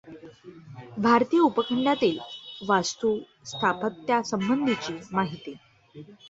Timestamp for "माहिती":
5.11-5.53